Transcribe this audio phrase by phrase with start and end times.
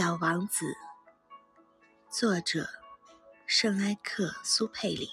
[0.00, 0.78] 小王子，
[2.08, 2.66] 作者
[3.44, 5.10] 圣埃克苏佩里。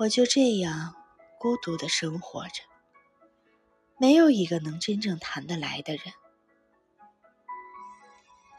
[0.00, 0.96] 我就这样
[1.38, 2.64] 孤独的生活着，
[3.96, 6.12] 没有一个能真正谈得来的人。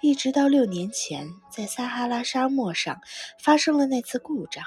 [0.02, 3.02] 一直到六年前，在撒哈拉沙漠上
[3.44, 4.64] 发生了那次故障，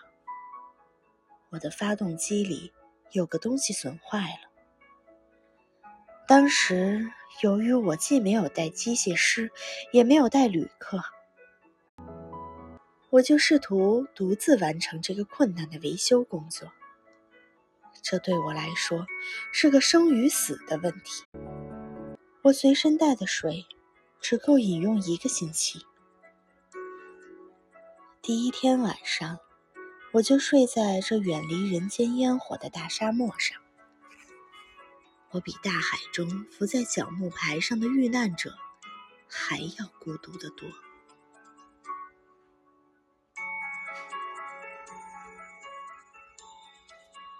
[1.48, 2.74] 我的发动机里
[3.12, 4.47] 有个东西损坏了。
[6.28, 7.10] 当时，
[7.40, 9.50] 由于我既没有带机械师，
[9.92, 11.02] 也没有带旅客，
[13.08, 16.70] 我就试图独自完成这个困难的维修工作。
[18.02, 19.06] 这对我来说
[19.54, 21.24] 是个生与死的问题。
[22.42, 23.64] 我随身带的水
[24.20, 25.80] 只够饮用一个星期。
[28.20, 29.38] 第一天晚上，
[30.12, 33.58] 我就睡在这远离人间烟火的大沙漠上。
[35.30, 38.56] 我比大海中浮在小木牌上的遇难者
[39.28, 40.66] 还要孤独得多。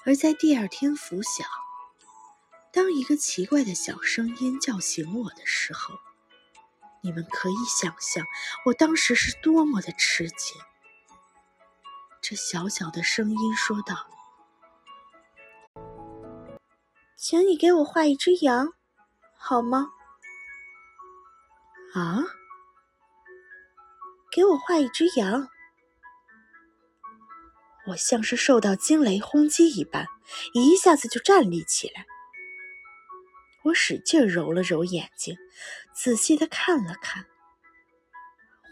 [0.04, 1.44] 而在第二天拂晓，
[2.72, 5.94] 当一个奇怪的小声音叫醒我的时候，
[7.02, 8.26] 你们可以想象
[8.66, 10.60] 我当时是多么的吃惊。
[12.20, 14.17] 这小小的声音说道。
[17.20, 18.68] 请你给我画一只羊，
[19.36, 19.90] 好吗？
[21.92, 22.22] 啊，
[24.30, 25.48] 给我画一只羊！
[27.88, 30.06] 我像是受到惊雷轰击一般，
[30.54, 32.06] 一下子就站立起来。
[33.64, 35.36] 我使劲揉了揉眼睛，
[35.92, 37.26] 仔细的看了看。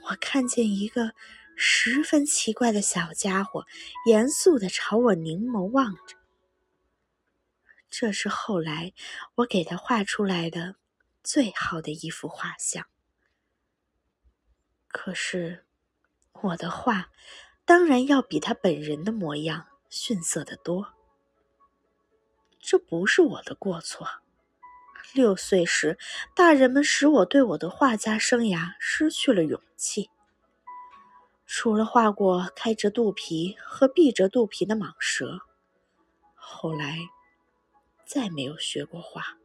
[0.09, 1.11] 我看见一个
[1.57, 3.65] 十分奇怪的小家伙，
[4.07, 6.16] 严肃的朝我凝眸望着。
[7.89, 8.93] 这是后来
[9.37, 10.77] 我给他画出来的
[11.23, 12.87] 最好的一幅画像。
[14.89, 15.65] 可是，
[16.33, 17.11] 我的画
[17.65, 20.95] 当然要比他本人的模样逊色得多。
[22.61, 24.09] 这不是我的过错。
[25.15, 25.99] 六岁时，
[26.35, 30.11] 大人们使我对我的画家生涯失去了勇气。
[31.47, 35.41] 除了画过开着肚皮和闭着肚皮的蟒蛇，
[36.35, 36.99] 后来。
[38.07, 39.37] 再没有学过画，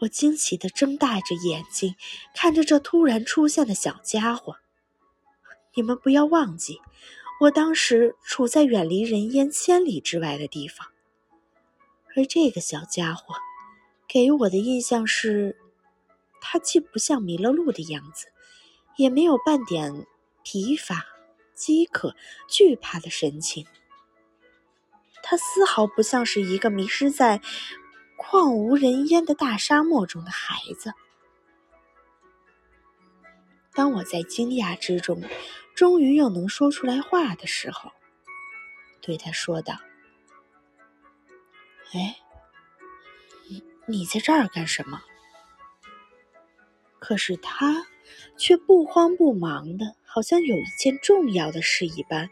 [0.00, 1.94] 我惊奇的睁大着眼睛
[2.34, 4.56] 看着这突然出现的小家伙。
[5.74, 6.80] 你们不要忘记，
[7.42, 10.88] 我当时处在远离人烟千里之外的地方，
[12.16, 13.36] 而这个小家伙
[14.08, 15.56] 给我的印象是，
[16.40, 18.26] 他既不像迷了路的样子，
[18.96, 20.08] 也没有半点
[20.42, 21.06] 疲乏、
[21.54, 22.16] 饥渴、
[22.48, 23.64] 惧怕的神情。
[25.30, 27.40] 他丝毫不像是一个迷失在
[28.18, 30.92] 旷无人烟的大沙漠中的孩子。
[33.72, 35.22] 当我在惊讶之中，
[35.76, 37.92] 终于又能说出来话的时候，
[39.00, 39.78] 对他说道
[41.94, 42.16] ：“哎，
[43.48, 45.00] 你你在这儿干什么？”
[46.98, 47.86] 可是他
[48.36, 52.28] 却不慌不忙的，好像有一件重要的事一般，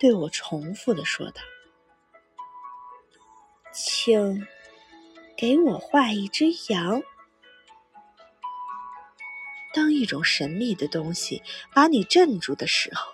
[0.00, 1.40] 对我重复的说道。
[3.72, 4.46] 请
[5.36, 7.02] 给我画一只羊。
[9.74, 11.42] 当一种神秘的东西
[11.74, 13.10] 把你镇住的时候，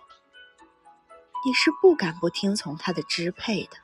[1.47, 3.77] 你是不敢不听从它的支配的。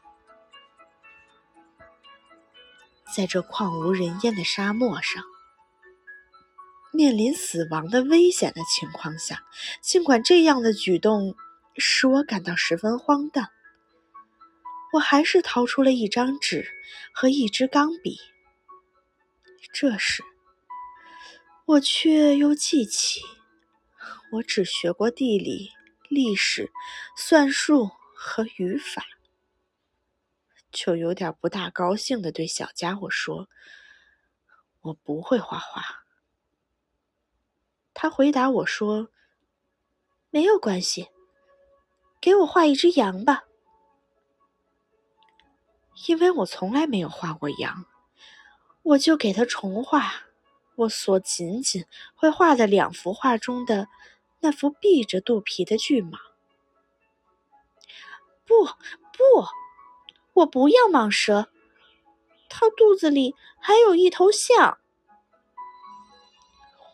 [3.15, 5.23] 在这旷无人烟的沙漠上，
[6.93, 9.45] 面临死亡的危险的情况下，
[9.81, 11.37] 尽管这样的举动
[11.77, 13.51] 使我感到十分荒诞。
[14.95, 16.69] 我还是掏出了一张纸
[17.13, 18.17] 和一支钢笔。
[19.73, 20.23] 这时，
[21.65, 23.21] 我却又记起，
[24.31, 25.73] 我只学过地理、
[26.09, 26.71] 历史、
[27.17, 29.05] 算术和语法，
[30.71, 33.49] 就有点不大高兴的对小家伙说
[34.81, 36.05] ：“我不会画画。”
[37.93, 39.09] 他回答我说
[40.31, 41.09] ：“没有关系，
[42.21, 43.43] 给我画一只羊吧。”
[46.07, 47.87] 因为我从来没有画过羊，
[48.83, 50.13] 我就给他重画
[50.75, 53.89] 我所仅仅会画的两幅画中的
[54.41, 56.19] 那幅闭着肚皮的巨蟒。
[58.45, 59.47] 不不，
[60.33, 61.49] 我不要蟒蛇，
[62.49, 64.79] 它肚子里还有一头象。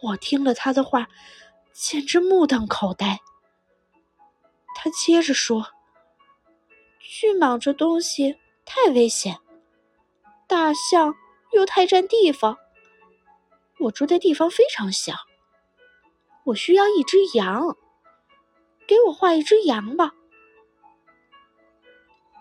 [0.03, 1.08] 我听了他的话，
[1.73, 3.20] 简直目瞪口呆。
[4.76, 5.67] 他接着说
[7.00, 8.38] ：“巨蟒这东西。”
[8.72, 9.40] 太危险！
[10.46, 11.17] 大象
[11.50, 12.56] 又太占地方。
[13.81, 15.12] 我住的地方非常小，
[16.44, 17.76] 我需要一只羊，
[18.87, 20.12] 给我画一只羊吧。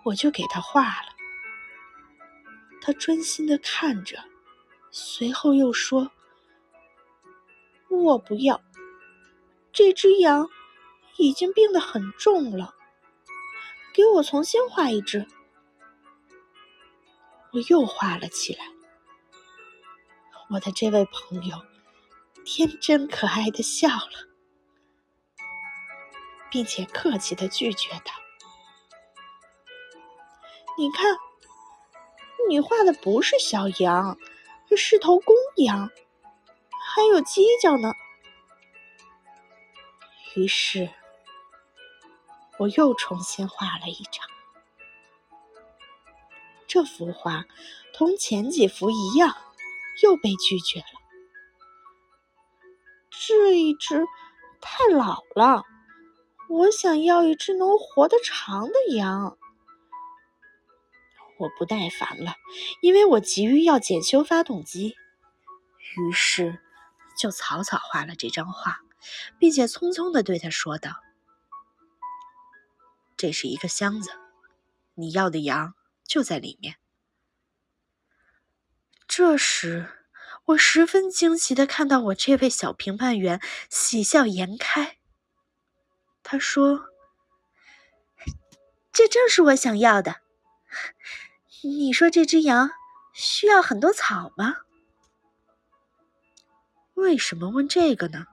[0.04, 1.16] 我就给他画了。
[2.80, 4.24] 他专心的看着，
[4.92, 6.12] 随后又说
[7.90, 8.62] ：“我不要，
[9.74, 10.48] 这只羊
[11.18, 12.76] 已经病得很重了，
[13.96, 15.26] 给我重新画一只。”
[17.51, 18.66] 我又画了起来。
[20.50, 21.57] 我的这位朋友
[22.44, 24.28] 天真可爱的笑了，
[26.50, 28.13] 并且客气的拒绝道
[30.78, 31.18] ：“你看，
[32.48, 34.18] 你画的不是小羊，
[34.75, 35.92] 是头公羊，
[36.95, 37.94] 还有犄角呢。”
[40.36, 40.90] 于是，
[42.57, 44.25] 我又重新画了一张。
[46.69, 47.45] 这幅画
[47.94, 49.36] 同前几幅一样，
[50.04, 50.86] 又被拒绝了。
[53.10, 54.06] 这一只
[54.62, 55.63] 太老了，
[56.48, 59.36] 我想要一只能活得长的羊。
[61.39, 62.36] 我不耐烦了，
[62.81, 64.95] 因为我急于要检修发动机，
[65.98, 66.60] 于是
[67.18, 68.81] 就草草画了这张画，
[69.39, 70.92] 并且匆匆的对他说道
[73.18, 74.12] ：“这是一个箱子，
[74.94, 75.74] 你要的羊。”
[76.10, 76.78] 就在里面。
[79.08, 79.88] 这时，
[80.46, 83.40] 我十分惊奇的看到我这位小评判员
[83.70, 84.98] 喜笑颜开。
[86.24, 86.88] 他说
[88.92, 90.16] ：“这正是我想要的。
[91.62, 92.72] 你说这只羊
[93.14, 94.58] 需要很多草吗？
[96.96, 98.26] 为什么问这个呢？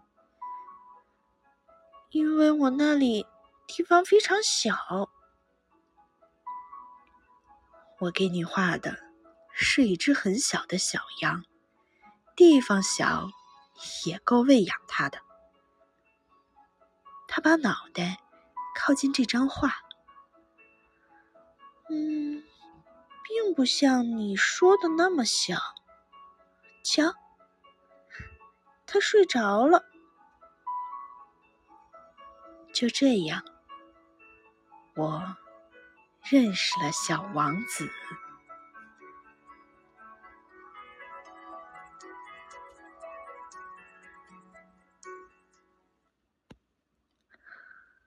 [2.11, 3.27] 因为我那里
[3.67, 5.11] 地方非常小。”
[7.99, 8.99] 我给你画的
[9.55, 11.45] 是一只很小的小羊，
[12.37, 13.31] 地方小
[14.05, 15.19] 也够喂养它的。
[17.27, 18.19] 他把脑袋
[18.75, 19.73] 靠近这张画，
[21.89, 22.45] 嗯，
[23.25, 25.57] 并不像你说的那么小。
[26.85, 27.15] 瞧，
[28.87, 29.85] 他睡着了。
[32.75, 33.43] 就这样，
[34.97, 35.37] 我。
[36.29, 37.89] 认识了小王子。